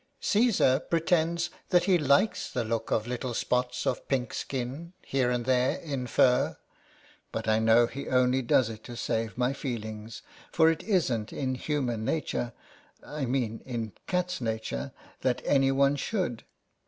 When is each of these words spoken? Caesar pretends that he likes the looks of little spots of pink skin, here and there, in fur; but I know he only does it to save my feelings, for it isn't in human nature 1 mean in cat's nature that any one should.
Caesar 0.21 0.79
pretends 0.79 1.51
that 1.69 1.83
he 1.83 1.95
likes 1.99 2.49
the 2.49 2.63
looks 2.63 2.91
of 2.91 3.05
little 3.05 3.35
spots 3.35 3.85
of 3.85 4.07
pink 4.07 4.33
skin, 4.33 4.93
here 5.05 5.29
and 5.29 5.45
there, 5.45 5.75
in 5.77 6.07
fur; 6.07 6.57
but 7.31 7.47
I 7.47 7.59
know 7.59 7.85
he 7.85 8.09
only 8.09 8.41
does 8.41 8.67
it 8.71 8.83
to 8.85 8.95
save 8.95 9.37
my 9.37 9.53
feelings, 9.53 10.23
for 10.51 10.71
it 10.71 10.81
isn't 10.81 11.31
in 11.31 11.53
human 11.53 12.03
nature 12.03 12.51
1 13.03 13.31
mean 13.31 13.61
in 13.63 13.93
cat's 14.07 14.41
nature 14.41 14.91
that 15.21 15.43
any 15.45 15.71
one 15.71 15.95
should. 15.95 16.45